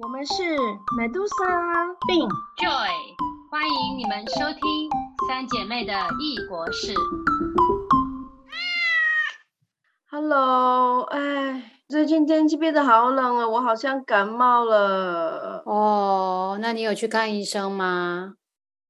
[0.00, 0.42] 我们是
[0.98, 2.88] Medusa 并 Joy，
[3.50, 4.90] 欢迎你们收听
[5.28, 6.94] 三姐妹的异国事。
[10.10, 15.62] Hello，哎，最近天气变得好冷啊，我好像感冒了。
[15.66, 18.34] 哦，那你有去看医生吗？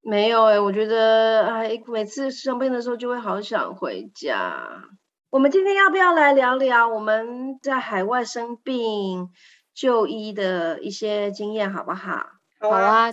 [0.02, 4.84] 没有哎、我觉得哎，每次生病的时候就会好想回家。
[5.30, 9.30] 我们今天要不要来聊聊我们在海外生病
[9.74, 12.26] 就医的一些经验，好不好？
[12.60, 13.12] 好啊，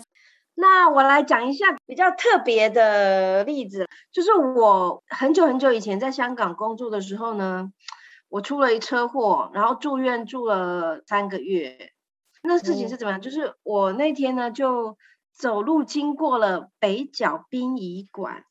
[0.55, 7.71] 那我来讲一下比较特别的例子，就是我很久很久以前在香港工作的时候呢，
[8.27, 11.91] 我出了一车祸，然后住院住了三个月。
[12.43, 13.21] 那事情是怎么样？
[13.21, 14.97] 就是我那天呢就
[15.33, 18.43] 走路经过了北角殡仪馆，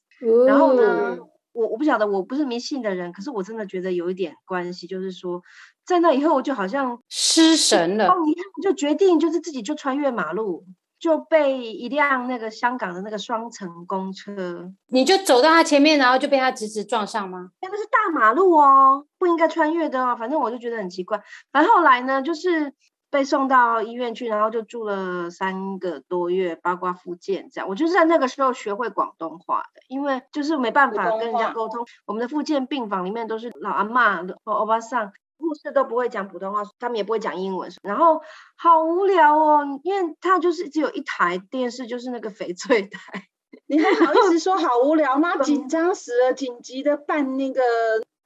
[0.47, 1.29] 然后呢，哦
[1.59, 5.43] 我我不晓得，我不是迷信的人，可是我真的觉得有一点关系，就是说
[5.85, 10.65] 在那以后我就好像失神了，哦，你就决定就是自己就穿越马路，
[11.01, 17.51] 就被一辆那个香港的那个双层公车，你就走到他前面，然后就被他直直撞上吗？
[17.61, 20.15] 那个是大马路哦，不应该穿越的哦。
[20.17, 21.21] 反正我就觉得很奇怪。
[21.51, 22.73] 反正后来呢，就是
[23.11, 27.69] 被送到医院去，然后就住了三个多月，包括复健这样。
[27.69, 31.87] 我就是在那个时候学会广东话的，因为就是没办法跟人家话沟通。
[32.07, 35.13] 我们的复健病房里面都是老阿妈和欧巴桑。
[35.41, 38.21] 护士都不会讲普通话，他们也不会讲英文，然后
[38.57, 43.29] 好无聊哦，因为他就是只有一台电视，就是那个翡翠台，
[43.69, 45.37] 你还好意思说好无聊吗？
[45.41, 47.63] 紧张死了，紧急的办那个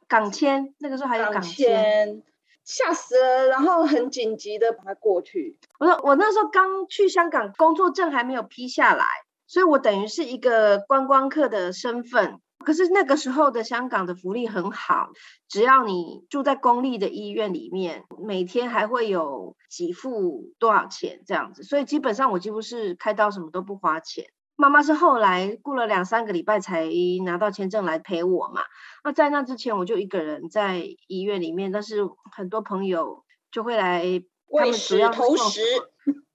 [0.09, 2.23] 港签，那个时候还有港港签。
[2.65, 5.59] 吓死了，然后很紧急的把它过去。
[5.79, 9.05] 我说我那时候刚去香港，工作证还没有批下来，
[9.47, 12.41] 所以我等于是一个观光客的身份。
[12.65, 15.09] 可是那个时候的香港的福利很好，
[15.49, 24.27] 只要你住在公立的医院里面，每天还会有给付多少钱这样子，所以基本上我几乎是开刀什么都不花钱。
[24.57, 26.89] 妈妈是后来过了两三个礼拜才
[27.25, 28.63] 拿到签证来陪我嘛。
[29.05, 35.61] 那在那之前我就一个人在医院里面，但是很多朋友就会来，他们主喂食投食，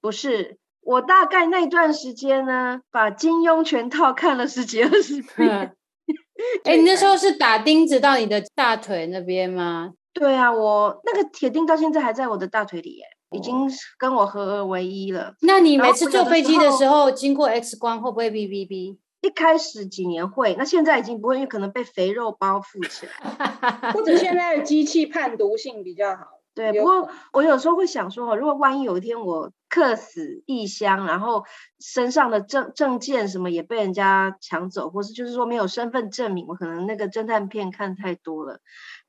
[0.02, 5.76] 不是，我大概那段时间呢，把金庸全套看了十几二十 遍。
[6.64, 9.94] 哎，你那时候是打钉子到你的大腿那边吗？
[10.14, 15.34] 对啊，我那个铁钉到现在还在我的大腿里耶，已经跟我合而为一了。
[15.42, 18.98] 那你每次坐飞机的时候候，经过 X 光会不会哔哔哔？
[19.22, 23.92] 一开始几年会，那现在已经不会，因为可能被肥肉包覆起来。
[23.92, 26.26] 或者现在的机器判毒性比较好。
[26.54, 31.44] 对，不过我有时候会想说，哦如果万一有一天我客死异乡，然后
[31.80, 38.60] 身上的证证件什么也被人家抢走，或是就是说没有身份证明，我可能那个侦探片看太多了，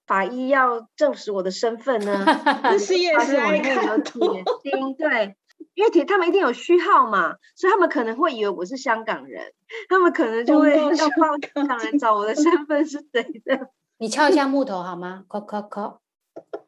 [0.09, 5.37] 法医要证实我的身份呢， 那发现我 CSI 里面有看多铁钉，对，
[5.75, 9.53] 因为铁他们一定有序号嘛，所以他们可能会以为我是香港人，
[9.89, 13.69] 他们可能就会要报香港人找我的身份是谁的。
[13.99, 15.25] 你敲一下木头好吗？
[15.31, 16.01] 敲敲敲。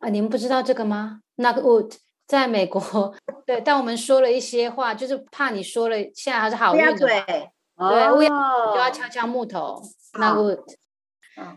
[0.01, 1.21] 啊，你们不知道这个吗？
[1.37, 1.95] 那个 wood
[2.27, 3.15] 在美国，
[3.47, 7.07] 对，但我们说了一些话，就是怕你说了，现在还是好运的
[7.79, 9.81] 对乌鸦哦就要敲敲木头。
[10.19, 10.59] 那 wood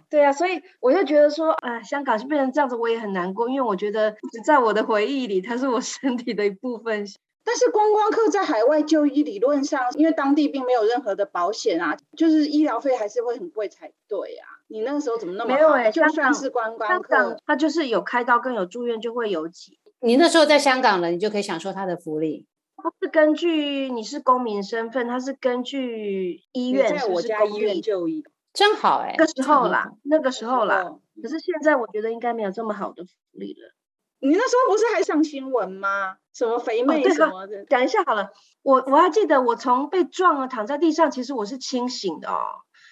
[0.09, 7.05] 对啊，所以我就觉得说，啊，香港是变成这样子，我也很难过，因为我觉得只在我的回忆里，它是我 身体的一部分。
[7.45, 14.47] 但是观光客在海外就医，理论上因为当地并没有任何的保险啊，就是医疗费还是会很贵才对啊。
[14.69, 15.55] 你那个时候怎么那么好？
[15.55, 17.01] 没有欸就香港算是观光香
[17.45, 22.47] 港就是有开刀跟有住院就会有几，你那时候在香港了，你就可以享受他的福利。
[22.77, 28.23] 它是根据你是公民身份，它是根据医院在我家医院就医。
[28.53, 30.83] 真好哎、那个时候啦，那个时候啦。
[30.83, 33.75] 哦可是现在我觉得应该没有这么好的福利了。
[34.19, 36.15] 你那时候不是还上新闻吗？
[36.33, 38.31] 什么肥妹什么的，讲一下好了，
[38.63, 42.41] 我我还记得我从被撞了躺在地上，其实我是清醒的哦。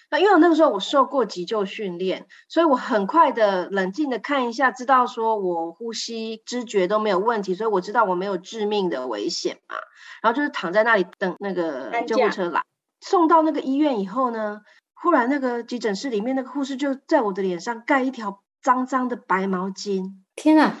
[0.08, 9.74] 那因为我那个时候我受过急救训练，所以我很快的冷静的看一下，知道说我呼吸知觉都没有问题，所以我知道我没有致命的危险嘛。
[10.22, 12.62] 然后就是躺在那里等那个救护车来，
[13.00, 14.60] 送到那个医院以后呢，
[15.02, 20.12] 忽然那个急诊室里面那个护士就在我的脸上盖一条脏脏的白毛巾。
[20.36, 20.78] 天啊！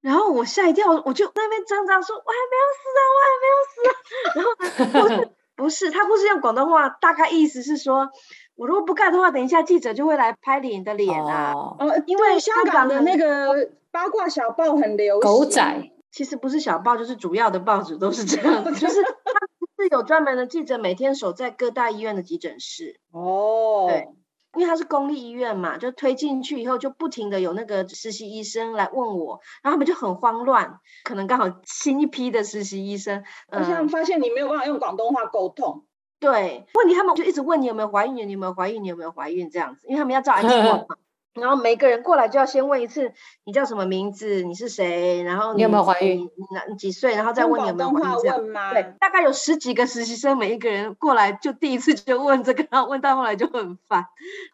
[0.00, 4.90] 然后我吓一跳，我就那边挣扎说：“我还没有死啊，我还没有死啊。
[4.98, 8.08] ”然后，护士 不是他护士用广东话，大概意思是说，
[8.56, 11.52] 我如果不盖的话，等一下记者就会来拍你的脸啊。
[11.52, 19.00] 哦，哦，因为香港的那个八卦小报很流行，狗仔，其实不是小报，就是主要的报纸都是这样子，就是
[19.80, 23.00] 是有专门的记者每天守在各大医院的急诊室。
[23.10, 24.08] 哦，对
[24.54, 35.84] 因为他是公立医院嘛，就推进去以后就不停的有那个实习医生来问我，然后他们就很慌乱，可能刚好新一批的实习医生，好像发现你没有办法用广东话沟通。
[36.18, 40.96] 对，问题他们就一直问你有没有怀孕，你有没有怀孕，你有没有怀孕这样子，因为他们要照 X 光嘛。
[41.34, 43.12] 然后每个人过来就要先问一次，
[43.44, 44.42] 你叫什么名字？
[44.42, 45.22] 你是谁？
[45.22, 46.28] 然后你有没有怀孕？
[46.68, 47.14] 你几岁？
[47.14, 48.18] 然后再问你有没有怀孕？
[48.20, 48.38] 这样
[48.72, 54.06] 对，大概有十几个实习生，每一个人过来就第一次就问这个，然后问到后来就很烦。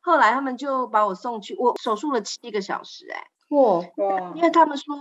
[0.02, 4.32] 后来他们就把我送去，我手术了七个小时，哎，哇哇！
[4.34, 4.94] 因为他们说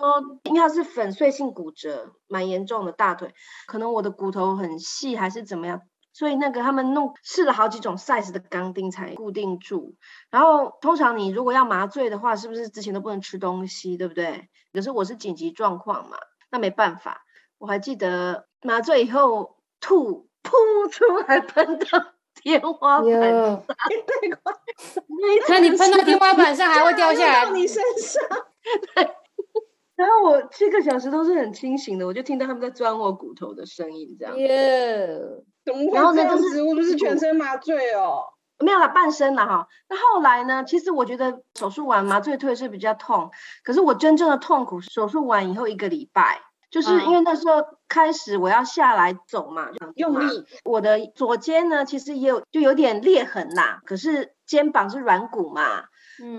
[0.43, 3.33] 应该是粉碎性骨折，蛮严重的大腿，
[3.67, 5.81] 可能我的骨头很细还是怎么样。
[6.15, 9.95] 所以那个他们弄试了好几种 size 的钢钉才固定住，
[10.29, 14.47] 然后通常你如果要麻醉的话，是不是之前都不能吃东西，对不对？
[14.71, 16.15] 可是我是紧急状况嘛，
[16.49, 17.25] 那没办法。
[17.57, 21.85] 我还记得麻醉以后吐噗出来喷到
[22.41, 23.65] 天花板上，
[25.49, 28.23] 那你喷到天花板上还会掉下来 到你身上？
[28.95, 29.09] 对。
[29.97, 34.33] 然后我七个小时都是很清醒的，我就听到他们在钻我骨头的声音，这样。
[35.93, 38.23] 然后呢，就是我不是全身麻醉哦，
[38.59, 39.67] 没有了半身了哈。
[39.89, 40.63] 那后来呢？
[40.63, 43.31] 其实我觉得手术完麻醉退是比较痛，
[43.63, 50.45] 可是我真正的痛苦，手术完以后一个礼拜，就是因为那时候开始我要下来走嘛，用力。
[50.63, 55.85] 我的左肩呢，其实也有就有点裂痕啦，可是肩膀是软骨嘛。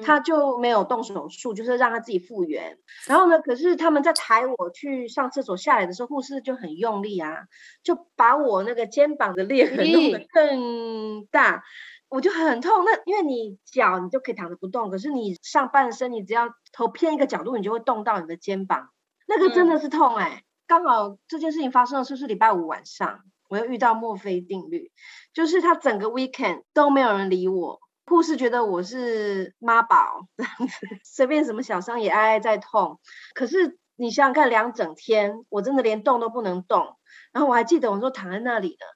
[0.02, 2.78] 他就没有动手术，就是让他自己复原。
[3.06, 7.44] 然后呢，可是他们在抬我去上厕所下来的时候，护士就很用力啊，
[7.82, 11.62] 就把我那个肩膀的裂痕弄得更大，
[12.08, 12.84] 我就很痛。
[12.84, 18.90] 那因为你脚你就可以躺着不动，可是你上半身你只要头偏一个角度，你就会动到你的肩膀，
[19.28, 20.42] 那个真的是痛哎。
[20.66, 24.90] 刚好这件事情发生的是不是礼拜五晚上，我又遇到墨菲定律，
[25.32, 27.80] 就是他整个 weekend 都没有人理我。
[28.06, 33.00] 护士觉得我是妈宝 这样子，随便什么小伤也哀哀在痛。
[33.34, 36.96] 可是你想想看，两整天我真的连动都不能动。
[37.32, 38.86] 然后我还记得，我说躺在那里呢，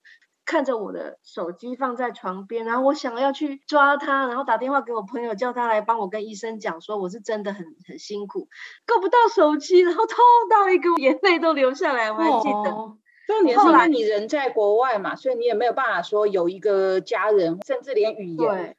[0.47, 8.49] 看着我的手机放在床边，然后我想要去抓它，然后打电话给我朋友，叫他来帮我跟医生讲，说我是真的很很辛苦，
[8.87, 10.17] 够不到手机，然后痛
[10.49, 12.13] 到一个眼泪都流下来。
[12.13, 12.97] 我还记得。
[13.27, 18.77] 重点是因为你人在国外嘛，所以你也没有办法说有一个家人，甚至连语言。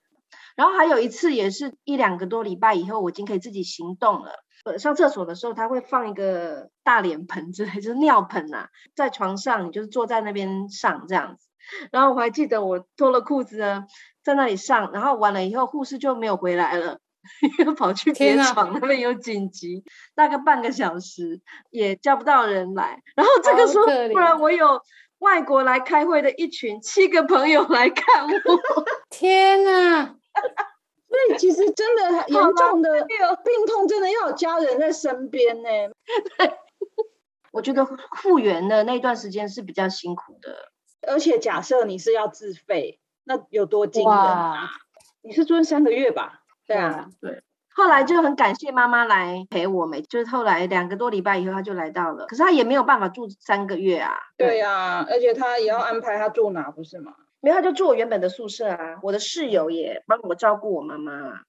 [0.55, 4.31] 然后还有一次，也是一两个多礼拜以后，我已经可以自己行动了。
[4.63, 11.47] 呃，上厕所的时候，他会放一个大脸盆之类， 就是尿盆呐，在床上，你就是坐在那边上这样子。
[11.91, 13.85] 然后我还记得我脱了裤子呢，
[14.23, 16.99] 在那里上，然后完了以后，护士就没有回来了，
[17.65, 19.83] 又跑去别床那边有紧急，
[20.13, 23.01] 大概半个小时也叫不到人来。
[23.15, 24.81] 然后这个时候，突然我有
[25.19, 28.59] 外国来开会的一群七个朋友来看我，
[29.09, 30.15] 天啊！
[31.07, 35.69] 所以其实真的严重的病痛，真的要有家人在身边呢。
[37.51, 40.71] 我觉得复原的那段时间是比较辛苦的，
[41.05, 44.69] 而且假设你是要自费，那有多惊人啊！
[45.21, 46.43] 你是住三个月吧？
[46.65, 47.43] 对啊，对。
[47.73, 54.13] 后来就很感谢妈妈来陪我们，就是后来两个多礼拜以后，他就来到了，可是他也没有办法住三个月啊。
[54.37, 57.15] 对呀，而且他也要安排他住哪，不是吗？
[57.41, 58.99] 没有，他就住我原本的宿舍啊。
[59.03, 61.41] 我的室友也帮我照顾我妈妈。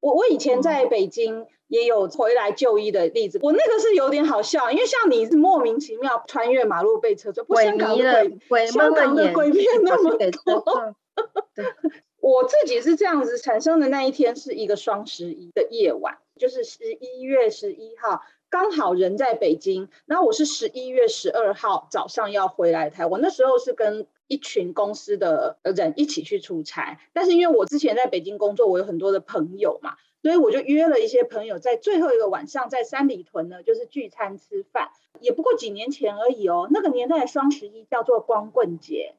[0.00, 3.38] 我我以前在北京也有回来就医的例子。
[3.42, 10.96] 我那个是有点好笑，因为像你是莫名其妙穿越马路被车撞，鬼迷了，鬼香港的鬼片那么多。
[12.20, 18.22] 我自己是这样子产生的那一天是一个双十一的夜晚，就是十一月十一号。
[18.48, 23.20] 刚好人在北京，然后我是十一月十二号早上要回来台湾。
[23.22, 34.88] 那时候是跟一群公司的人一起去出差，但是因为我之前在北京工作，我有很多的朋友嘛，所以我就约了一些朋友，在最后一个晚上在三里屯呢，就是聚餐吃饭。
[35.20, 39.14] 也不过几年前而已哦，那个年代双十一叫做光棍节。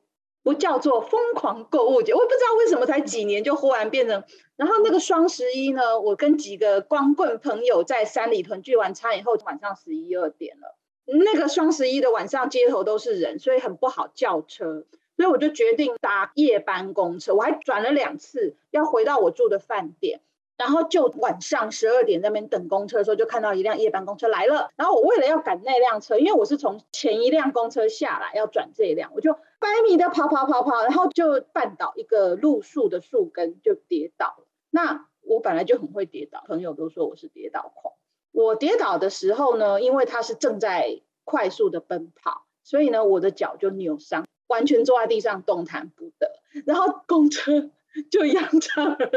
[0.45, 4.25] 不叫做疯狂购物节，我不知道为什么才几年就忽然变成。
[4.57, 10.75] 然后那个双十一呢，我跟几个光棍朋友在三里屯聚完餐以后，晚上十一二点了。
[11.05, 14.83] 那个双十一的晚上，街头都是人，所以很不好叫车，
[15.15, 17.33] 所以我就决定搭夜班公车。
[17.33, 20.21] 我还转了两次，要回到我住的饭店。
[20.55, 24.69] 然后就晚上十二点那边等公车的时候，就看到一辆夜班公车来了。
[24.75, 34.45] 然后我为了要赶那辆车，因为我是从前一辆公车下来要转这一辆，我就百米的跑跑跑跑，然后就绊倒一个路树的树根，就跌倒。
[34.69, 37.95] 那我本来就很会跌倒，朋友都说我是跌倒狂。
[38.31, 46.31] 我跌倒的时候呢，因为他是正在快速的奔跑，所以呢我的脚就扭伤，完全坐在地上动弹不得。
[46.65, 47.69] 然后公车。
[48.09, 49.07] 就扬长而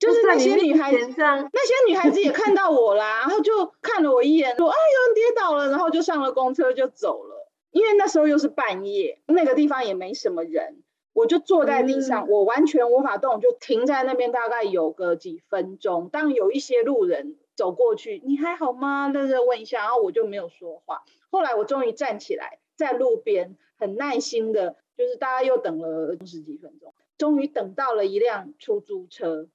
[0.00, 7.48] 就是那些女孩子，那些女孩子也看到我啦，然后就看了我一眼，说：“啊，有人跌倒了。”然后就上了公车就走了。
[7.70, 16.08] 因为那时候又是半夜，那个地方也没什么人，我就坐在地上，我完全无法动，就停在那边，大概有个几分钟。
[16.08, 19.12] 当有一些路人走过去，你还好吗？
[19.14, 21.04] 那热问一下，然后我就没有说话。
[21.30, 29.48] 后来我终于站起来，在路边很耐心的，就是大家又等了十几分钟，终于等到了一辆出租车，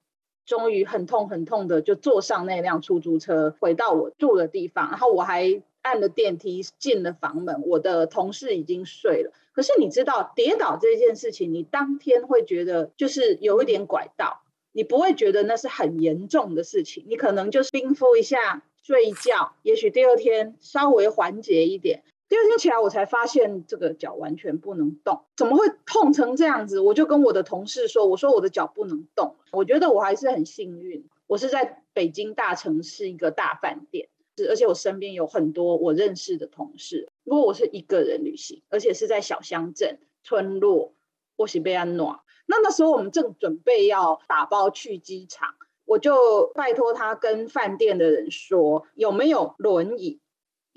[0.44, 5.62] 终于很痛很痛的就坐上那辆出租车，回到我住的地方，然后我还。
[5.80, 9.32] 按了电梯进了房门，我的同事已经睡了。
[9.52, 14.42] 可是你知道跌倒这件事情，你当天会觉得就是有一点拐到，
[14.72, 22.02] 你不会觉得那是很严重的事情，你可能就是冰敷一下睡一觉，也许第二天稍微缓解一点。
[22.28, 26.80] 第二天起来我才发现这个脚完全不能动，怎么会痛成这样子？
[26.80, 34.08] 我就跟我的同事说：“我说我的脚不能动。”我觉得我还是很幸运，我是在北京大城市一个大饭店。
[34.36, 37.08] 是而且我身边有很多我认识的同事。
[37.24, 40.92] 如果我是一个人旅行，而且是在小乡镇、村落，
[41.36, 50.20] 或是被安诺，那那时候我们正准备要打包去机场，我就拜托他跟饭店的人说有没有轮椅，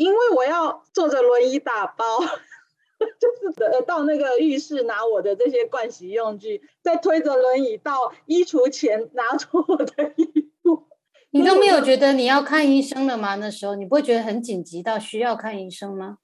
[0.02, 2.20] 因为我要坐着轮椅打包，
[3.20, 10.88] 就是到那个浴室拿我的这些盥洗用具，再推着轮椅到衣橱前拿出我的衣服。
[11.30, 13.36] 你都没有觉得你要看医生了吗？
[13.36, 16.18] 那时候你不会觉得很紧急到需要看医生吗？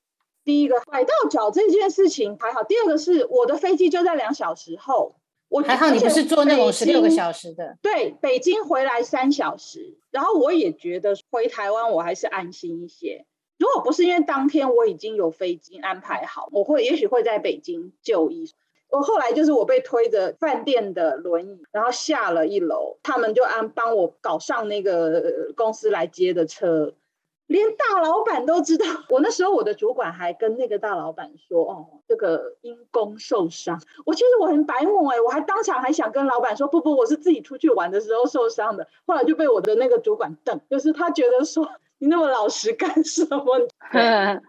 [0.43, 5.17] 第一个崴到脚这件事情还好，第二个是我的飞机就在两小时后，
[5.49, 13.25] 我还好你不是坐那种十六个小时的，对，北京回来三小时，然后我也觉得回台湾我还是安心一些。
[13.57, 18.53] 如果不是因为当天我已经有飞机安排好，我会也许会在北京就医。
[18.89, 26.93] 我后来就是我被推着饭店的轮椅，然后下了一楼，他们就安帮我搞上那个公司来接的车，
[27.47, 28.85] 连大老板都知道。
[29.09, 43.67] 我那时候我的主管还跟那个大老板说：“哦，这个因公受伤。”我其实我很白目哎，我还当场还想跟老板说：“不不，我是自己出去玩的时候受伤的。”后来就被我的那个主管瞪，就是他觉得说：“你那么老实 干什么？”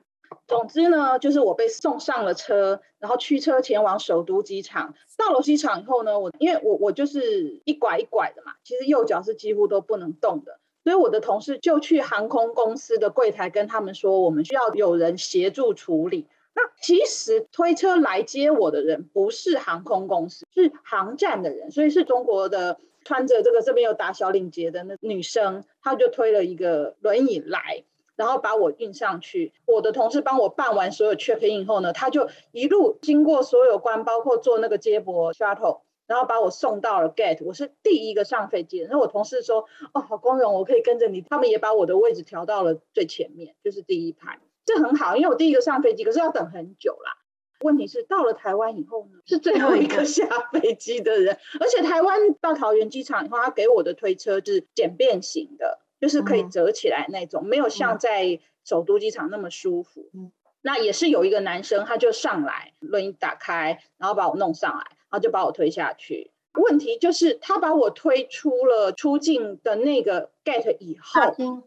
[0.47, 4.95] 总之呢，就是我被送上了车，然后驱车前往首都机场。
[5.17, 16.27] 到了机场以后呢，我因为我我就是一拐一拐的嘛，其实右脚是几乎都不能动的，所以我的同事就去航空公司的柜台跟他们说，我们需要有人协助处理。
[16.59, 27.85] 那其实推车来接我的人不是航空公司，是航站的人，所以是中国的穿着这个这边有打小领结的那女生，她就推了一个轮椅来。
[28.17, 37.45] 然后把我运上去，我的同事帮我办完所有 check in 后呢，他就一路经过所有关，包括坐那个接驳 shuttle，然后把我送到了 gate。
[37.45, 47.17] 我是第一个上飞机，然后我同事说：“哦，好光荣，我可以跟着你。”他们也把我的位置调到了最前面，就是第一排，这很好，因为我第一个上飞机，可是要等很久啦。
[47.61, 55.81] 问题是到了台湾以后呢，是最后一个 下飞机的人，而且台湾到桃园机场以后，他给我的推车是简便型的。
[56.01, 60.09] 就是可以折起来那种，没有像在首都机场那么舒服。
[60.15, 66.31] 嗯那也是有一个男生，他就上来，轮椅打开，然后把我弄上来，然后就把我推下去。
[66.55, 71.21] 问题就是他把我推出了出境的那个 gate 以后，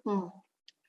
[0.05, 0.31] 嗯，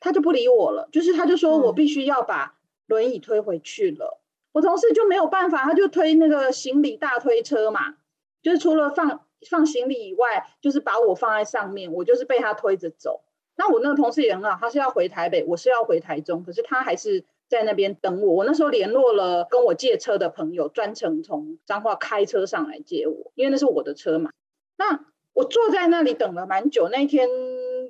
[0.03, 0.89] 他就不理我了。
[0.93, 4.21] 就是他就说我必须要把轮椅推回去了。
[4.53, 7.95] 我同事就没有办法，他就推那个行李大推车嘛，
[8.43, 13.23] 就是除了放放行李以外，就是把我放在上面，我就是被他推着走。
[13.57, 18.35] 那我那个同事也很好，他是要回台北，我是要回台中，可是他还是在那边等我。
[18.35, 24.31] 我那时候联络了跟我借车的朋友，专程从彰化开车上来接我，因为那是我的车嘛。
[24.77, 27.29] 那我坐在那里等了蛮久，那一天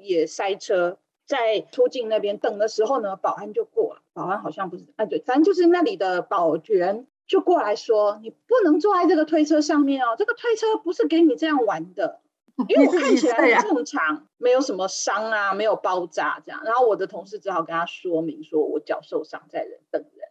[0.00, 0.98] 也塞车，
[1.32, 4.02] 在出境那边等的时候呢，保安就过了。
[4.12, 12.20] 保安好像不是，哎对，反正就是那里的保全就过来说，你不能坐在这个推车上面哦，这个推车不是给你这样玩的。
[12.68, 16.60] 因为我看起来很正常，没有什么伤啊，没有包扎这样。
[16.66, 20.28] 然后我的同事只好跟他说明，说我脚受伤，在人等人，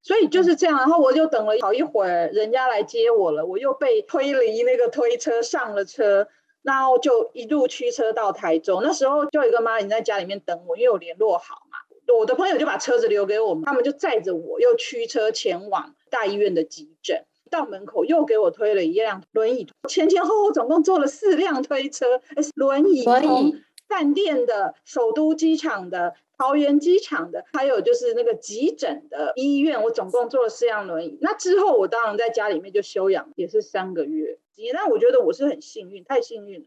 [0.00, 0.78] 所以就是这样。
[0.78, 6.28] 然后我就等了好一会儿，人家来接我了，我又被推离那个推车上了车，
[6.64, 8.82] 然后就一路驱车到台中。
[8.82, 11.78] 那时候就有一个妈你在家里面等我，因为我联络好嘛。
[12.18, 17.24] 我的朋友就把车子留给我们，他们就载着我又驱车前往大医院的急诊。
[17.50, 22.20] 到门口又给我推了一辆轮椅，前前后后总共坐了四辆推车，
[22.56, 23.52] 轮椅从
[23.86, 31.18] 饭店的、首都机场的、桃园机场的，还有就是那个急诊的医院，我总共坐了四辆轮椅。
[31.20, 34.38] 那之后我当然在家里面就休养，也是三个月。
[34.72, 36.66] 那我觉得我是很幸运太幸运了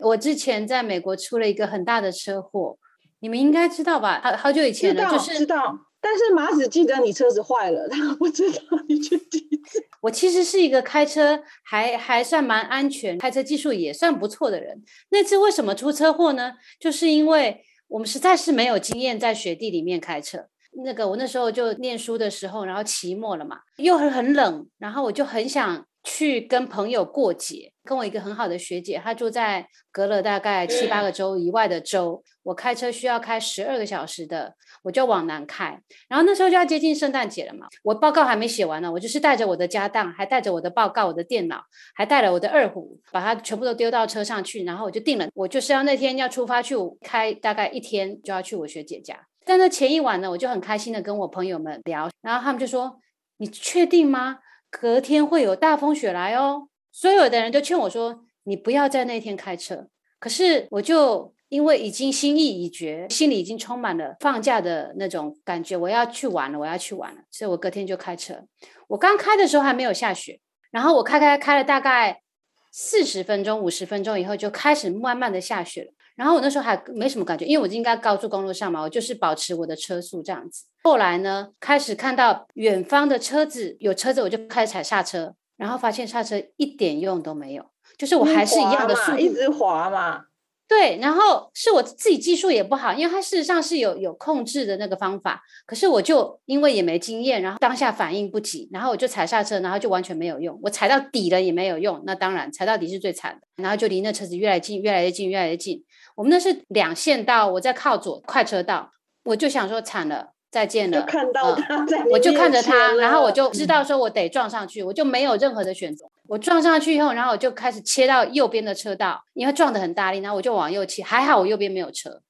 [0.00, 2.78] 我之前在美国出了一个很大的车祸
[3.20, 4.20] 你们应该知道吧？
[4.22, 14.82] 好好久以前的就是知道但是马子记得你车子坏了他不知道你去第一次我其实是一个开车还还算蛮安全开车技术也算不错的人。
[15.10, 16.54] 那次为什么出车祸呢？
[16.78, 20.48] 就是因为我们实在是没有经验在雪地里面开车
[20.84, 25.84] 那个我那时候就念书的时候，然后期末了嘛，又很很冷，然后我就很想。
[26.02, 35.78] 去跟朋友过节，跟我一个很好的学姐，她住在隔了大概七八个州以外的州，我开车需要开十二个小时的，我就往南开。
[36.08, 41.62] 然后那时候就要接近圣诞节了嘛，我报告还没写完呢，我就是带着我的家当，还带着我的报告、我的电脑，
[41.94, 49.26] 还带了我的二胡，把它全部都丢到车上去，然后我就定了，我就是要那天要出发去开，大概一天就要去我学姐家。
[49.50, 53.00] 但那前一晚呢，我就很开心的跟我朋友们聊，然后他们就说
[53.38, 54.38] ：“你确定吗？”
[54.70, 59.88] 隔天会有大风雪来哦，所有的人都劝我说：“你不要在那天开车。”
[60.20, 68.44] 可是我就因为已经心意已决，心里已经充满了放假的那种感觉，我要去玩了，我要去玩了，所以我隔天就开车。
[68.86, 70.38] 我刚开的时候还没有下雪，
[70.70, 72.22] 然后我开开开了大概
[72.70, 75.92] 四十分钟、五十分钟以后，就开始慢慢的下雪了。
[76.20, 80.66] 然后我那时候还没什么感觉，因为我应该高速公路上嘛，我就是保持我的车速这样子。
[80.82, 87.64] 后来呢，开始看到远方的车子有车子，我就开始踩刹车，然后发现刹车一点用都没有，
[87.96, 90.24] 就是我还是一样的速度，一直滑嘛。
[90.68, 105.82] 对，然后是我自己技术也不好，因为它事实上是有有控制的那个方法，可是我就因为也没经验，然后当下反应不及，然后我就踩刹车，然后就完全没有用，我踩到底了也没有用，那当然踩到底是最惨的，然后就离那车子越来越近，越来越近，越来越近。
[106.20, 108.92] 我们那是两线道，我在靠左快车道，
[109.24, 113.48] 我就想说惨了，再见了，看到他在，我就看着他，然后我就。
[113.52, 116.04] 知道说我得撞上去，我就没有任何的选择。
[116.28, 122.20] 我撞上去以后，然后我就开始切到右边的车道，因为撞得很大力，然后我就往右切，还好我右边没有车，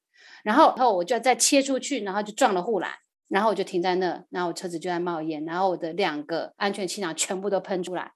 [0.44, 2.92] 然后后我就再切出去，然后就撞了护栏，
[3.26, 8.12] 然后我就停在那，然后我车子就在冒烟，然后我的两个安全气囊全部都喷出来，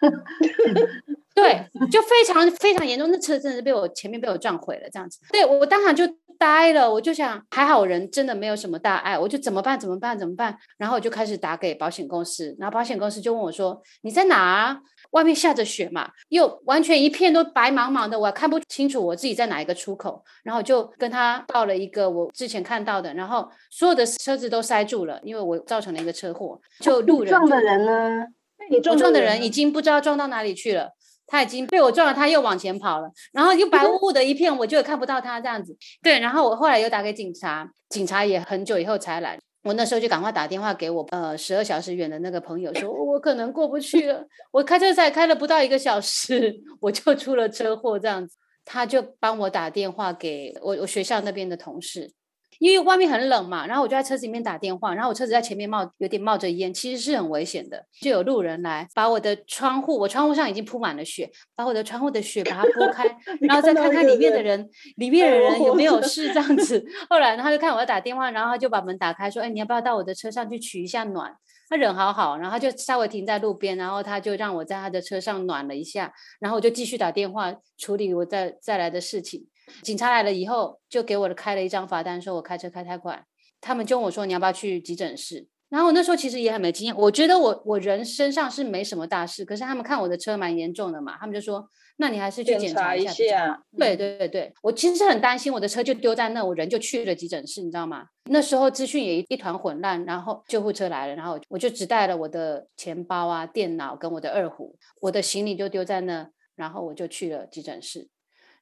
[1.42, 6.04] 对，就非常非常严重，那车真的是被我前面被我撞毁了这样子，对我当场就。
[6.40, 9.76] 呆了，我就想还好人真的没有什么大碍，我就怎么办？
[9.76, 10.16] 怎么办？
[10.16, 10.56] 怎么办？
[10.76, 14.80] 然后我就开始打给保险公司，然后保险公司就问我说：“你在哪？
[15.10, 26.60] 外面下着雪嘛，又完全一片都白茫茫的，我看不清楚我自己在哪一个出口。”然后就跟他报了一个我之前看到的，然后所有的车子都塞住了，因为我造成了一个车祸。
[26.78, 28.26] 就路人撞的人呢？
[28.70, 30.92] 你撞的人已经不知道撞到哪里去了。
[31.28, 35.76] 他已经被我撞了，他又往前跑了，然后又白乎 乎的一片，我就看不到他这样子。
[36.02, 39.38] 对，然后我后来又打给警察，警察也很久以后才来。
[39.64, 44.24] 我那时候就赶快打电话给我呃十二小时远的那个朋友，说我可能过不去了。
[44.50, 48.36] 我开车才开了不到一个小时， 我就出了车祸这样子。
[48.64, 52.10] 他就帮我打电话给我我学校那边的同事。
[52.58, 57.84] 因为外面很冷嘛，然后我就在车子里面打电话，然后我车子在前面冒有点冒着烟，其实是很危险的。
[58.00, 63.04] 就有路人来把我的窗户，我窗户上已经铺满了雪，把我的窗户的雪把它拨开，
[63.40, 66.84] 然后再看看里面的人，里面的人有没有 事这样子。
[67.08, 71.32] 后来他就看我要打电话，然后他就把门打开说：“哎，你要不要到我的车上去取一下暖？”
[71.70, 79.46] 他人好好，然后就稍微停在路边，然后他就让我在他的车上暖了一下，然后我就继续打电话处理我再再来的事情。
[79.82, 83.24] 警察来了以后，就给我开了一张罚单，说我开车开太快。
[83.60, 98.06] 他们就问我说：“你要不要去急诊室？”然后我那时候其实也很没经验，我觉得我我人身上是没什么大事，可是他们看我的车蛮严重的嘛，他们就说：“那你还是去检查一下。”对对对对，我其实很担心，我的车就丢在那，我人就去了急诊室，你知道吗？
[98.30, 108.08] 那时候资讯也一团混乱，然后救护车来了，然后我就只带了我的钱包啊、电脑跟我的二胡，我的行李就丢在那，然后我就去了急诊室。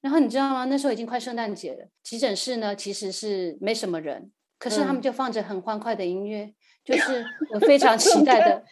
[0.06, 0.66] 然后你知道吗？
[0.66, 8.62] 那时候已经快圣诞节了，急诊室呢其实是没什么人，可是他们就放着很欢快的音乐，就是我非常期待的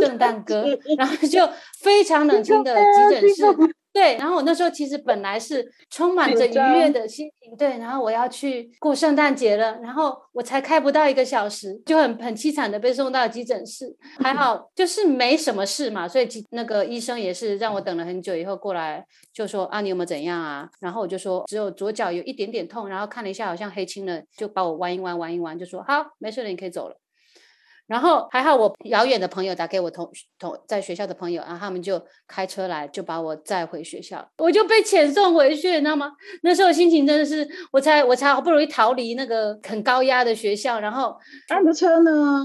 [0.00, 0.66] 圣诞歌，
[0.98, 3.44] 然后就非常冷清的急诊室。
[3.92, 20.66] 对，然后我那时候其实本来是充满着愉悦的心情，对，然后我要去过圣诞节了，然后我才开不到一个小时，就很很凄惨的被送到急诊室，还好就是没什么事嘛，所以那个医生也是让我等了很久以后过来，就说啊你有没有怎样啊？
[20.80, 26.96] 然后我就说只有左脚有一点点痛，然后看了一下好像黑青了，就把我弯一弯弯一弯，就说好没事了，你可以走了。
[27.86, 36.12] 然后还好，我遥远的朋友打给我同同在学校的朋友，然后他们就开车来，就把我载回学校，我就被遣送回去，你知道吗？
[36.42, 41.16] 那时候心情真的是，我才我才好不容易逃离那个很高压的学校，然后
[41.60, 42.44] 你的车呢？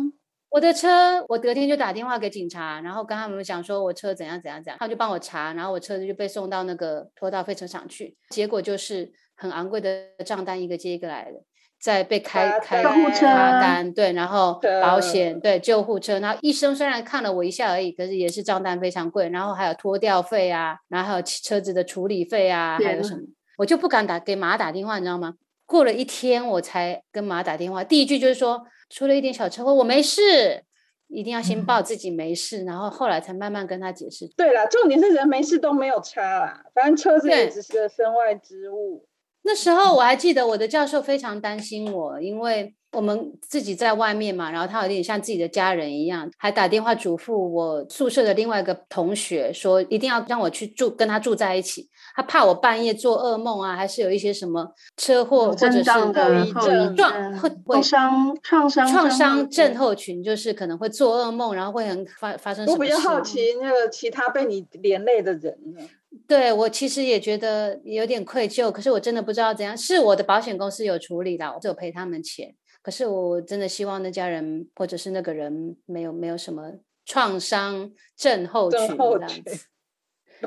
[0.50, 11.44] 我的车，我隔天就打电话给警察，然后跟他们讲说我车怎样怎样怎样，他们就帮我查，然后我车子就被送到那个拖到废车场去，结果就是很昂贵的账单一个接一个来的。
[11.80, 23.22] 在被开开罚单，对，然后保险，对，救护车，然后医生虽然看了我一下而已，可是也是账单非常贵，然后还有拖吊费啊，然后还有车子的处理费啊，还有什么，
[23.58, 25.36] 我就不敢打给马打电话，你知道吗？
[25.66, 30.64] 过了一天我才跟马打电话，第一句就是说出了一点小车祸，我没事，
[31.10, 34.28] 一定要先报自己没事，然后后来才慢慢跟他解释。
[34.36, 39.07] 对啦，重点是人没事都没有差啦，反正车子也只是个身外之物。
[39.48, 51.88] 那时候我还记得我的教授非常担心我，因为我们自己在外面嘛，然后他有点像自己的家人一样，还打电话嘱咐我宿舍的另外一个同学说，一定要让我去住跟他住在一起。
[52.14, 65.88] 他怕我半夜做噩梦啊，还是有一些什么车祸或者是的后遗撞症会会创伤创伤创伤症症候群，就是可能会做噩梦，然后会很发发生什么我比较好奇那个其他被你连累的人呢？
[66.28, 69.78] 对我其实也觉得有点愧疚，可是我真的不知道怎样。
[69.78, 72.56] 是我的保险公司有处理啦，我只有赔他们钱。
[72.82, 76.72] 可是我真的希望那家人或者是那个人没有没有什么
[77.06, 79.66] 创伤症候群症候群这样子。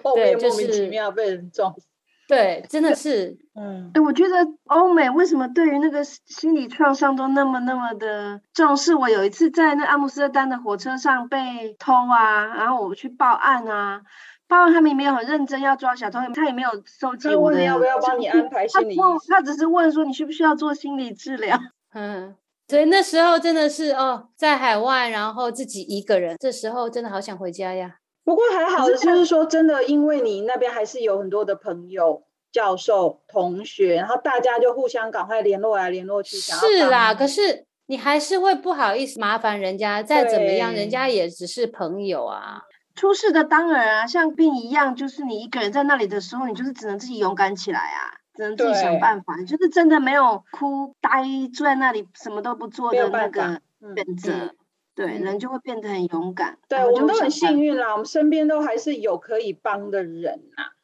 [0.02, 1.87] 后面就莫名其是妙被人撞死。
[2.28, 4.37] 对，真的是 嗯，哎，我觉得
[4.68, 8.94] 欧美为什么对于那个心理创伤都那么那么的重视？
[8.94, 14.02] 我有一次在那阿姆斯特丹的火车上被偷啊，然后我去报案啊，
[14.50, 19.20] 报案他们也没有很认真要抓小偷，他也没有收集他我的问你要不要帮你安排他心理医问生？
[19.28, 21.56] 他只是问说你需不需要做心理治疗？
[21.94, 22.34] 嗯，
[22.66, 27.98] 对，那时候真的是哦，在海外，然后自己一个人，这时候真的好想回家呀。
[28.24, 36.36] 不过还好的就是说，真的，因为你那边还是有很多的朋友、教授、同学，然后大家就互相赶快联络来联络去。
[36.36, 42.62] 是啦，可是你还是会不好意思麻烦人家，再怎么样，人家也只是朋友啊。
[43.00, 49.36] 出事的当然啊，像病一样，就是你一个人在那里的时候，你就是只能自己勇敢起来啊，只能自己想办法。
[49.36, 54.56] 你就是真的没有哭呆坐在那里什么都不做的那个嗯选择，嗯
[54.94, 56.58] 对，嗯人就会变得很勇敢。
[56.68, 60.76] 对我们都很幸运啦，我们身边都还是有可以帮的人啊。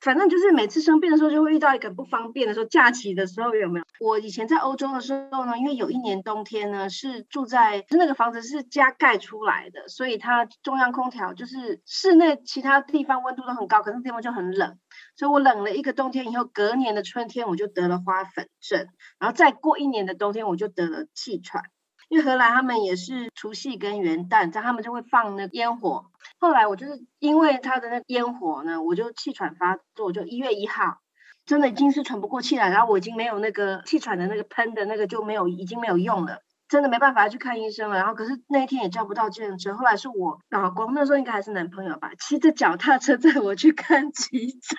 [0.00, 2.64] 反正就是每次生病的时候，就会遇到一个不方便的时候。
[2.66, 3.84] 假期的时候有没有？
[4.00, 14.78] 我以前在欧洲的时候呢，因为有一年冬天呢是住在那个房子是加盖出来的，所以它中央空调就是室内其他地方温度都很高，可是地方就很冷。
[15.16, 18.86] 所以我冷了一个冬天以后，隔年的春天我就得了花粉症，
[19.18, 21.62] 然后再过一年的冬天我就得了气喘。
[22.10, 26.10] 因为荷兰他们也是除夕跟元旦，这样他们就会放那个烟火。
[26.40, 30.98] 后来我就是因为他的那个烟火呢，我就气喘发作，就一月一号
[31.46, 36.42] 真的已经是喘不过气来，然后我已经没有那个气喘的那个喷的那个就没有已经没有用了。
[36.68, 44.78] 真的没办法去看医生了，然后可是那一天也叫不到计程车，后来是我老公那时候应该还是男朋友吧，骑着脚踏车载我去看急诊，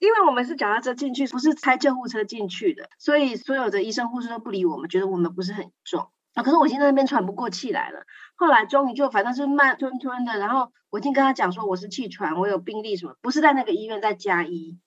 [0.00, 6.08] 因为我们是脚踏车进去，不是开救护车进去的，所以所有的医生护士都不理我们，觉得我们不是很重。
[6.36, 8.04] 啊，可是我已经在那边喘不过气来了。
[8.36, 14.78] 后来终于就反正是慢吞吞的，然后我已经跟他讲说我是气喘，我有病历什么，不是在那个医院，在加医。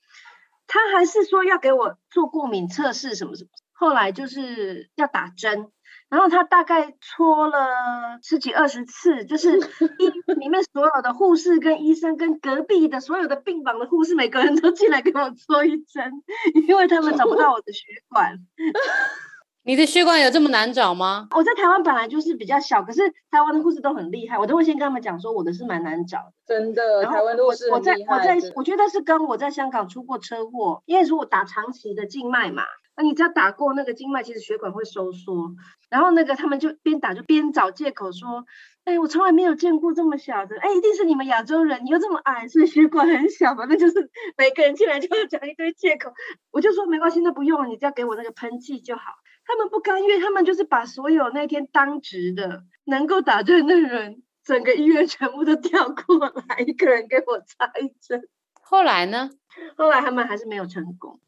[0.68, 3.50] 他还是说要给我做过敏测试什么什么。
[3.74, 5.72] 后来就是要打针，
[6.10, 9.58] 然后他大概戳了十几二十次，就是
[9.98, 16.22] 医院里面所有的护士跟医生跟隔壁的所有的病房的护士，每个人都进来给我戳一针，
[16.68, 18.38] 因为他们找不到我的血管。
[19.70, 21.28] 你的血管有这么难找吗？
[21.36, 26.34] 我在台湾本来就是比较小，可是台湾的护士都很厉害，我都会先跟他们讲说我的是蛮难找的。
[26.48, 28.40] 真的，台湾护士我在我在。
[28.56, 32.64] 我觉得是跟我在香港出过车祸，因为如果打长期的静脉嘛，
[32.98, 35.52] 那你只要打过那个静脉，其实血管会收缩。
[35.92, 38.46] 然后那个他们就边打就边找借口说，
[38.86, 46.12] 哎，我从来没有见过这么小的，哎，一定是你们亚洲人，你又这么矮，所以血管很小嘛，那就是每个人进来就要讲一堆借口。
[46.50, 49.04] 我就说没关系，那不用了，你只要给我那个喷剂就好。
[49.50, 58.30] 他们不甘愿，他们就是把所有那天当值的能够打针的人，整个医院全部都调过来，一个人给我插一针。
[58.62, 59.32] 后来呢？
[59.76, 61.20] 后来他们还是没有成功，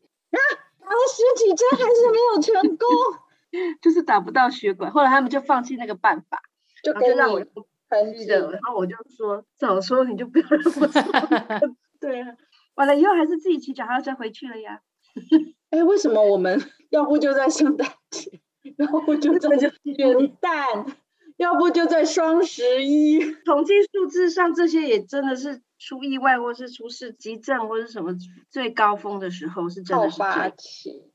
[0.79, 2.87] 打了十几针还是没有成功，
[3.81, 4.91] 就是打不到血管。
[4.91, 6.43] 后来他们就放弃那个办法，
[6.83, 7.45] 就给然后就让我你
[7.89, 8.19] 喷剂。
[8.19, 11.01] 记得，然后我就说早说你就不要让我做。
[11.99, 12.27] 对啊，
[12.75, 14.81] 完了以后还是自己骑脚踏车回去了呀。
[15.71, 18.39] 哎，为什么我们要不就在圣诞节，
[18.77, 20.93] 要不就在元旦，
[21.37, 23.19] 要不就在双十一？
[23.45, 28.15] 统计数字上，这些也真的是出意外，或是出事急症，或是什么
[28.49, 30.49] 最高峰的时候，是真的是这样发。
[30.49, 31.05] 起，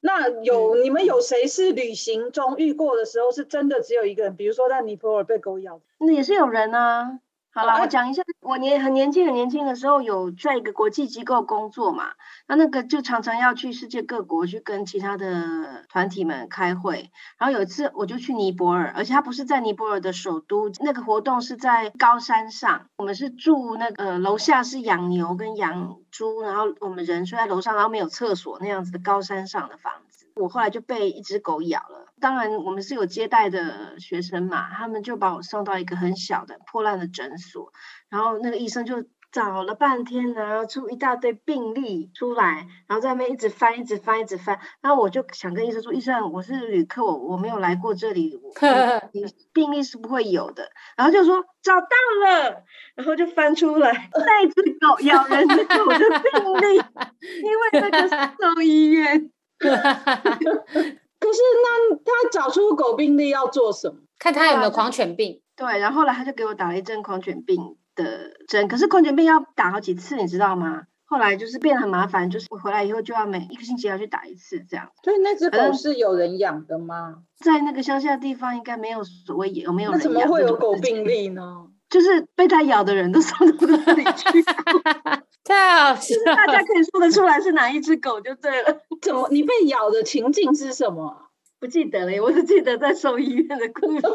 [0.00, 4.36] 那有你们有谁是旅行中遇过的时候是真的只有一个人？
[4.36, 7.20] 比如说在尼泊尔被狗咬，那也是有人啊。
[7.58, 12.12] 好了，我讲一下，我年很年轻很年轻的时候有在一个国际机构工作嘛，
[12.46, 17.10] 那那个就常常要去世界各国去跟其他的团体们开会。
[17.36, 30.26] 然后有一次我就去尼泊尔，而且它不是在尼泊尔的首都，那个活动是在高山上，我们是住那个楼下是养牛跟养猪，然后我们人睡在楼上，然后没有厕所那样子的高山上的房子。
[30.36, 32.07] 我后来就被一只狗咬了。
[32.20, 37.72] 当然，我们是有接待的学生嘛，他们就把我送到一个很小的破烂的诊所，
[38.08, 44.58] 然后那个医生就找了半天，然后出一大堆病例出来，然后在那边一直翻，一直翻，一直翻。
[44.80, 48.40] 然后我就想跟医生说：“医生，我是旅客，我我没有来过这里，
[49.52, 51.86] 病例是不会有的。”然后就说：“找到
[52.24, 52.64] 了。”
[52.96, 56.76] 然后就翻出来那只狗咬人的狗的病例，
[57.44, 59.30] 因为那个是兽医院。
[61.20, 64.00] 可是那他找出狗病例要做什么？
[64.18, 65.40] 看他有没有狂犬病。
[65.56, 70.82] 对，然后后来他就给我打了一针狂犬病的针，可是狂犬病要打好几次，你知道吗？
[71.04, 74.90] 后来就是变得很麻烦，就是我回来以后就要每一个星期要去打一次这样。
[75.02, 77.22] 所以那只狗是有人养的吗？
[77.42, 80.02] 在那个乡下地方应该没有所谓有没有人养？
[80.02, 81.66] 怎么会有狗病例呢？
[81.88, 84.44] 就是被它咬的人都送到那里去。
[85.48, 86.14] 太好笑！
[86.26, 88.82] 大家可以说得出来是哪一只狗就对了。
[89.00, 89.26] 怎么？
[89.30, 91.30] 你被咬的情境是什么？
[91.58, 94.02] 不记得了，我只记得在兽医院的故事。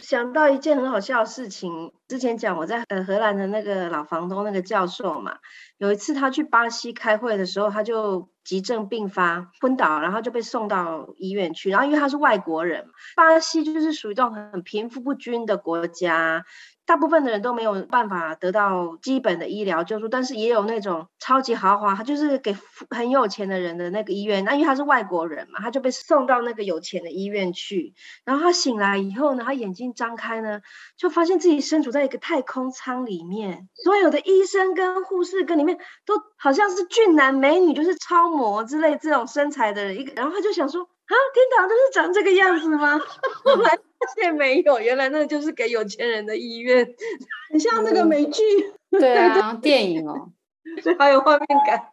[0.00, 5.38] 想到一件很好笑的事情，之前讲我在呃荷兰的那个老房东那个教授嘛，
[5.76, 11.68] 有一次他去巴西开会的时候，他就急症并发昏倒，然后就被送到医院去。
[11.68, 16.46] 然后因为他是外国人，巴西就是属于这种很贫富不均的国家。
[16.86, 22.56] 大部分的人都没有办法得到基本的医疗救助，但是也有那种超级豪华，他就是给
[22.88, 24.42] 很有钱的人的那个医院。
[24.42, 27.92] 那因为他是外国人嘛，他就被送到那个有钱的医院去。
[28.24, 30.62] 然后他醒来以后呢，他眼睛张开呢，
[30.96, 39.98] 就发现自己身处在一个太空舱里面，所有的医生跟护士跟里面都好像是俊男美女，就是超模之类这种身材的人。
[39.98, 40.88] 一个，然后他就想说。
[41.08, 42.98] 啊，天堂就是长这个样子吗？
[43.42, 46.86] 后来发现没有，原来那就是给有钱人的医院，
[47.50, 48.42] 很像那个美剧，
[48.90, 50.28] 对啊，电影哦，
[50.84, 51.92] 所以好有画面感。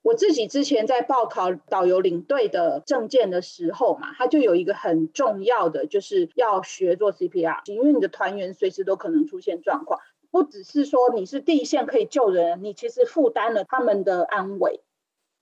[0.00, 14.80] 我自己之前在报考导游领队的证件的时候嘛，他就有一个很重要的，就是要学做 CPR，因为你的团员随时都可能出现状况，不只是说你是第一线可以救人，你其实负担了他们的安危。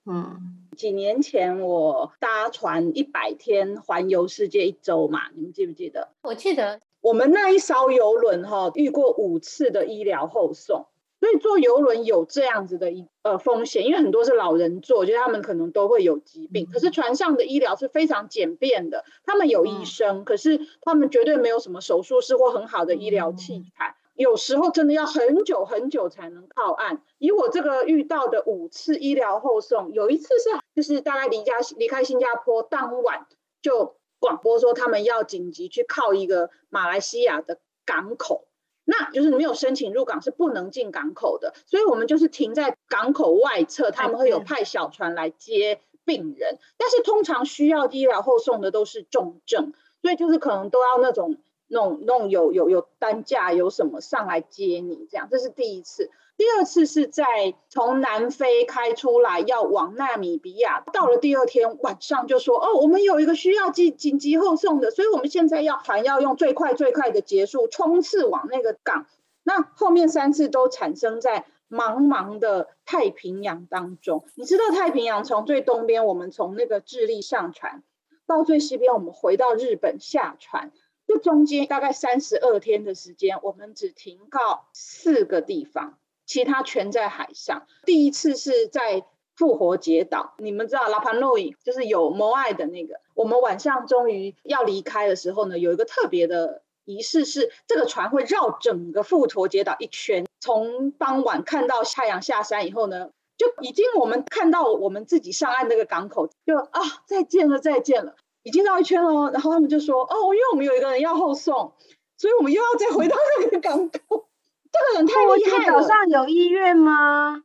[0.05, 0.51] 嗯。
[0.75, 6.09] 几年前我搭船一百天环游世界一周嘛，你们记不记得？
[6.21, 10.87] 我记得我们那一艘游轮哈，遇过五次的医疗后送，
[11.21, 16.65] 所以坐游轮有这样子的一呃风险，因为很多是老人坐，就他们可能都会有疾病。
[16.65, 23.95] 可是船上的医疗是非常简便的，他们有医生，可是他们绝对没有什么手术室或很好的医疗器材。
[24.15, 27.03] 有时候真的要很久很久才能靠岸。
[27.17, 33.27] 以我这个遇到的五次医疗后送，有一次是就是大概离家离开新加坡当晚
[33.61, 38.47] 就广播说他们要紧急去靠一个马来西亚的港口，
[38.85, 51.37] 那就是没有申请入港是不能进港口的，所以我们就是停在港口外侧，他们会有派小船来接病人，但是通常需要医疗后送的都是重症，所以就是可能都要那种。
[51.75, 56.09] 弄弄有有有担架有什么上来接你这样，这是第一次。
[56.37, 69.05] 第二次是在从南非开出来要往纳米比亚，到了第二天晚上就说哦，我们有一个需要紧紧急后送的，所以我们现在要船要用最快最快的结束冲刺往那个港。
[69.43, 74.25] 那后面三次都产生在茫茫的太平洋当中。
[74.35, 77.83] 你知道太平洋从最东边我们从那个智利上船，
[78.27, 80.71] 到最西边我们回到日本下船。
[81.19, 87.65] 中间大概三十二天的时间，我们只停靠四个地方，其他全在海上。
[87.85, 93.01] 第一次是在复活节岛，你们知道拉潘诺伊就是有摩艾的那个。
[93.13, 108.15] 我们晚上终于要离开的时候呢，有一个特别的仪式，是这个船会绕整个复活节岛一圈，从傍晚看到太阳下山以后呢，就已经我们看到我们自己上岸那个港口，就啊再见了再见了。
[108.45, 111.73] 已经绕一圈了，然后他们就说：“哦，因为我们有一个人要后送，
[112.15, 114.29] 所以我们又要再回到那个港口。
[114.71, 115.81] ”这个人太厉害了。
[115.81, 117.43] 岛上有医院吗？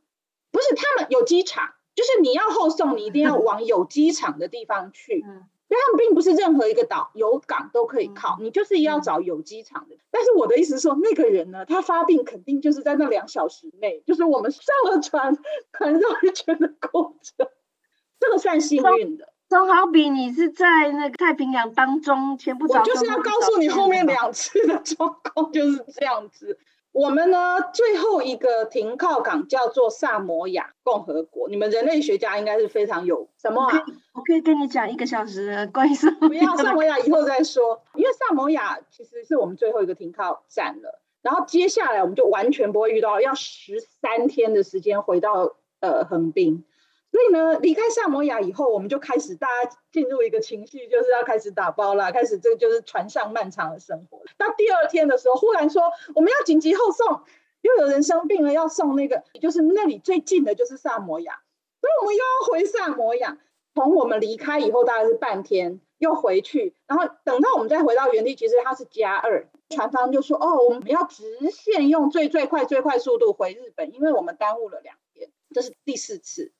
[0.51, 5.25] 不是，他们有机场，就是你要后送，你一定要往有机场的地方去。
[5.27, 9.95] 嗯因为他们并不是任何一个岛有港都可以靠，你就是要找有机场的。
[10.11, 15.37] 但是我的意思是说，那个人呢，他发病肯定就是在那两小时内，就是我们上了船，
[15.71, 17.47] 船绕一圈的过程，
[18.19, 19.30] 这个算幸运的。
[19.51, 26.57] 就好比你是在那个太平洋当中，前不着我就是要告诉你后面两次的状况就是这样子。
[26.93, 31.49] 我们呢，最后一个停靠港叫做萨摩亚共和国。
[31.49, 33.65] 你们人类学家应该是非常有什么？
[34.13, 41.01] 我可以跟你讲一个小时关于萨不要萨摩亚以后再说，因为萨摩亚其实是我们最后一个停靠站了。
[41.21, 46.63] 然后接下来我们就完全不会遇到，要十三天的时间回到呃横滨。
[47.11, 54.21] 所以呢，离开萨摩亚以后，我们就开始大家进入一个情绪，就是要开始打包了，开始这个就是船上漫长的生活。
[54.37, 55.83] 到第二天的时候，忽然说
[56.15, 57.21] 我们要紧急后送，
[57.61, 61.41] 又有人生病了，要送那个，就是那里最近的就是萨摩亚，
[61.81, 63.37] 所以我们又要回萨摩亚。
[63.73, 69.47] 从我们离开以后大概是半天，又回去，然后等到我们再回到原地，其实它是加二。
[69.69, 76.51] 船方就说：“哦，我们要直线用最最快最快速度回日本，因为我们耽误了两天。”这是第四次。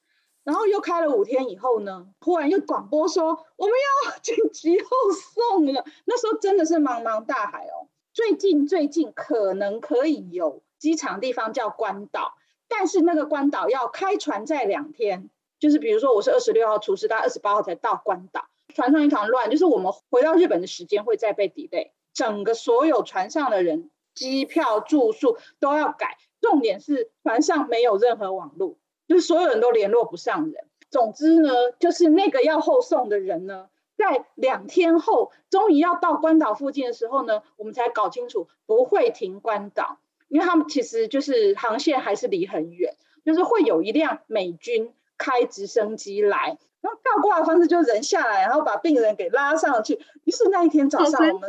[0.44, 3.74] 然后又开了五天以后呢，忽然又广播说我们
[4.06, 5.86] 要 紧急后送了。
[6.06, 7.88] 那时候真的是茫茫大海哦。
[8.14, 12.34] 最近最近可能可以有机场地方叫关岛，
[12.68, 28.78] 但是那个关岛要开船在两天，就是比如说我是二十六号出事，到二十八号才到关岛，船上一团乱，就是我们回到日本的时间会再被 delay，整个所有船上的人机票住宿都要改，重点是船上没有任何网络。
[29.12, 30.64] 就是所有人都联络不上人。
[30.90, 39.98] 总之呢，就是那个要后送的人呢，在两天后终于要到关岛附近的时候呢，我们才搞清楚不会停关岛，
[40.30, 42.96] 因为他们其实就是航线还是离很远，
[43.26, 50.00] 就是会有一辆美军开直升机来，然后倒挂的方式就是人下来，然后把病人给拉上去。
[50.24, 51.42] 于是那一天早上，我们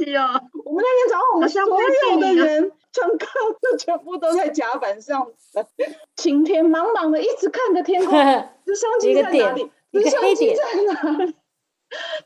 [0.64, 2.72] 我们那天早上我们所有的人。
[2.92, 3.26] 乘客
[3.62, 5.26] 就全部都在甲板上，
[6.14, 8.12] 晴天茫茫的，一直看着天空，
[8.66, 9.70] 直升机在哪里？
[9.90, 11.34] 直升机在哪里？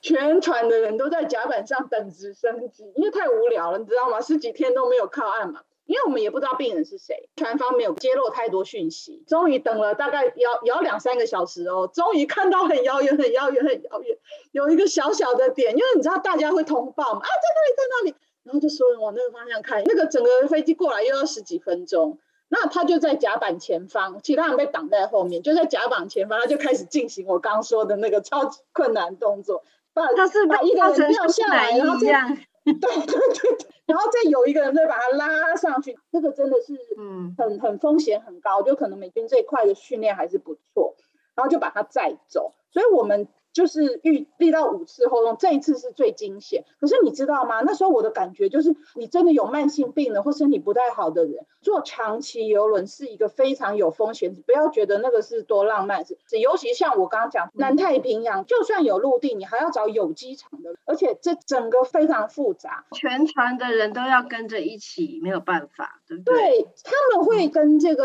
[0.02, 4.20] 全船的人都在甲板上等直升机，因为太无聊了，你知道吗？
[4.20, 9.24] 十几天都没有靠岸嘛，因为我们也不知道病人是谁，船方没有揭露太多讯息。
[9.26, 14.18] 终于等了大概要要两三个小时哦，终于看到很遥远、很遥远、很遥远
[14.52, 18.14] 有一个小小的点，因为你知道大家会通报嘛，啊，在那里，在那里。
[18.42, 22.16] 然后就说往那个方向看，那个整个飞机过来又要十几分钟，
[22.48, 32.38] 那他就在甲板前方，其他人被挡在后面，就在甲板前方，他就开始进行我刚刚说的那个超级困难动作，把他是把一个人掉下来，然后这样，
[32.74, 40.96] 对对对，然后再有一个人再把他拉上去，这个真的是嗯很很风险很高，就可能美军这一块的训练还是不错，
[41.34, 43.28] 然后就把他载走，所以我们。
[43.56, 46.66] 就是遇遇到五次后动，这一次是最惊险。
[46.78, 47.62] 可是你知道吗？
[47.62, 54.34] 那时候我的感觉就是，你真的有慢性病的或身体不太好的人，坐长期游轮是一个非常有风险。
[54.44, 66.34] 不要觉得那个是多浪漫，是尤其像我刚刚讲南太平洋，就算有陆地，你还要找有机场的，而且这整个非常复杂，全船的人都要跟着一起，没有办法，对不对？
[66.34, 68.04] 对，他们会跟这个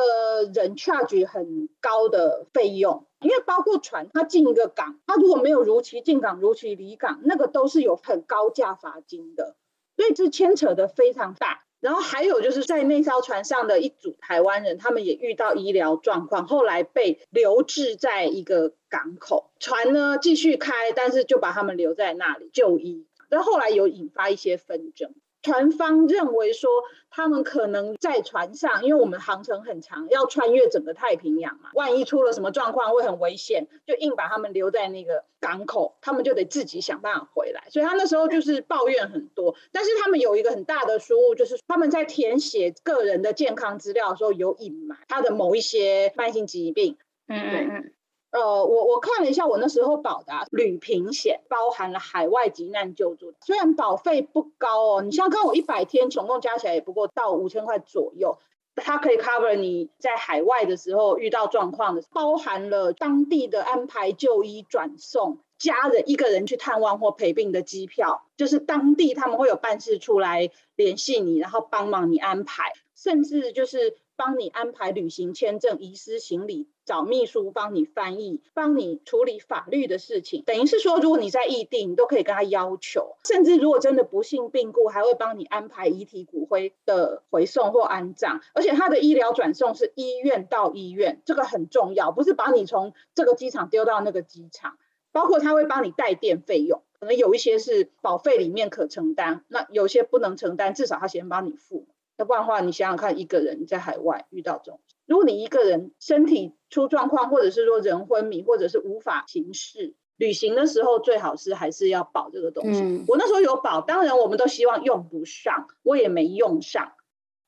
[0.53, 3.05] 人 charge 很高的费用。
[3.21, 9.55] 因为包括船，它进一个港，它如果没有如期进港、如期离港，那个都是有很高价罚金的，
[9.95, 11.63] 所以这牵扯的非常大。
[11.79, 23.07] 然后还有就是在那艘船上的一组台湾人，他们也遇到医疗状况，后来被留置在一个港口，船呢继续开，但是就把他们留在那里就医。
[23.29, 25.15] 但后来有引发一些纷争。
[25.41, 26.69] 船方认为说，
[27.09, 37.63] 他们可能在船上，因为我们航程很长，要穿越整个太平洋嘛，万一出了什么状况会很危险，就硬把他们留在那个港口，他们就得自己想办法回来。
[37.69, 46.97] 所以他那时候就是抱怨很多，但是他们有一个很大的疏误，就是他们在填写个人的健康资料的时候有隐瞒他的某一些慢性疾病。
[47.27, 47.93] 嗯嗯嗯。
[48.31, 58.39] 呃，我我看了一下，我那时候保的旅平险包含了海外急难救助，虽然保费不高哦，你像看我一百天总共加起来也不过到五千块左右，
[58.75, 73.97] 它可以 cover 你在海外的时候遇到状况的，包含了当地的安排就医转送，家人一个人去探望或陪病的机票，就是当地他们会有办事处来联系你，然后帮忙你安排，甚至就是。
[74.17, 83.15] 帮你安排旅行签证、遗失行李、找秘书帮你翻译、帮你处理法律的事情，等于是说，如果你在异地，你都可以跟他要求。
[83.23, 88.41] 甚至如果真的不幸病故，还会帮你安排遗体骨灰的回送或安葬。
[88.53, 94.77] 而且他的医疗转送是医院到医院，这个很重要，不是把你从这个机场丢到那个机场。
[95.13, 101.87] 包括他会帮你带电费用，可能有一些是保费里面可承担，那有些不能承担，至少他先帮你付。
[102.17, 112.81] 要不然的话，你想想看，一个人在海外遇到这种，如果你一个人身体出状况，或者是说人昏迷，或者是无法行事，旅行的时候最好是还是要保这个东西。
[112.81, 116.93] 嗯我那时候有保，当然我们都希望用不上，我也没用上。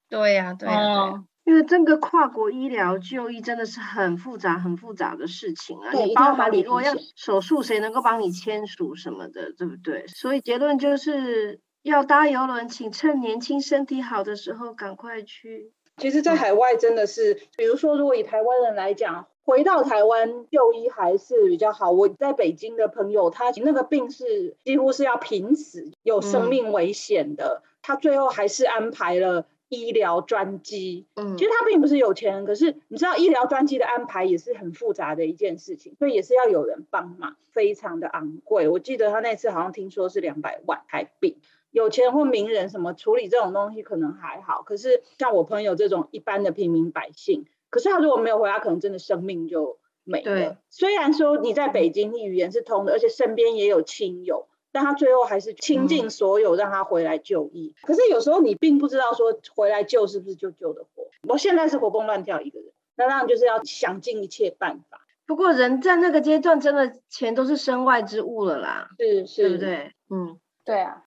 [0.10, 5.92] 对呀、对呀、对哦，因为这个跨国医疗就医真的是很复杂、很复杂的事情啊。
[5.92, 10.06] 你对一定要包含你如果要手术，谁能够帮你签署什么的，对不对？
[10.08, 15.72] 所以结论就是要搭邮轮，请趁年轻、身体好的时候赶快去。
[15.98, 21.92] 其实，在海外真的是，比如说，如果以台湾人来讲，回到台湾就医还是比较好。
[21.92, 31.06] 我在北京的朋友，他那个病是几乎是要濒死，有生嗯命危险的，他最后还是安排了医疗专机。
[31.16, 38.68] 嗯其实他并不是有钱人，可是你知道医疗专机的安排也是很复杂的一件事情，所以也是要有人帮忙，非常的昂贵。
[38.68, 41.38] 我记得他那次好像听说是两百万台币。
[41.74, 50.58] 有钱或名人什么处理这种东西可能还好，可是像我朋友这种一般的平民百姓，可是他如果没有回来，可能真的生命就没对了。
[50.70, 57.74] 虽然说你在北京，你语言是通的，而且身边也有亲友，但他最后还是倾尽所有让他回来就医。
[57.82, 61.08] 可是有时候你并不知道说回来救是不是就救得活。
[61.28, 65.02] 我现在是活蹦乱跳一个人，那当然就是要想尽一切办法。
[65.26, 69.58] 不过人在那个阶段，真的钱都是身外之物了啦，是是，对不？
[69.58, 69.92] 对？
[70.12, 70.40] 嗯。
[70.66, 71.04] 对啊，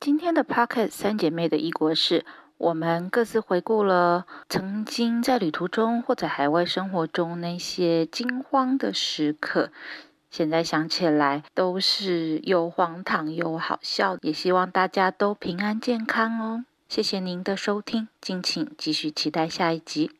[0.00, 2.24] 今天的 Pocket 三姐妹的异国事，
[2.58, 9.70] 我们各自回顾了曾经在旅途中或者海外生活中那些惊慌的时刻。
[10.30, 16.64] 现在想起来都是又荒唐又好笑，也希望大家都平安健康哦。
[16.88, 20.10] 谢谢您的收听，敬请继续期待下一集。